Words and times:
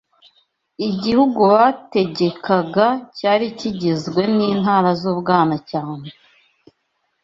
Igihugu 0.87 1.39
bategekaga 1.53 2.87
cyari 3.17 3.45
kigizwe 3.57 4.21
n’intara 4.37 4.89
z’u 5.01 5.13
Bwanacyambwe 5.19 6.09